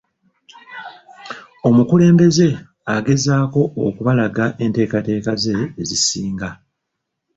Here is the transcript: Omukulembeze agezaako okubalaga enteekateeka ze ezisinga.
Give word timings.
Omukulembeze 1.67 2.49
agezaako 2.95 3.61
okubalaga 3.87 4.45
enteekateeka 4.63 5.31
ze 5.43 5.55
ezisinga. 5.81 6.49